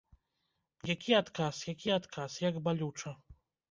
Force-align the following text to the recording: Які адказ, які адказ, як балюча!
Які 0.93 1.11
адказ, 1.21 1.61
які 1.73 1.89
адказ, 2.01 2.41
як 2.49 2.63
балюча! 2.69 3.19